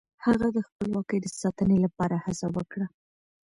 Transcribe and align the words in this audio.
هغه 0.25 0.47
د 0.55 0.57
خپلواکۍ 0.67 1.17
د 1.21 1.27
ساتنې 1.39 1.77
لپاره 1.85 2.15
هڅه 2.25 2.47
وکړه. 2.55 2.87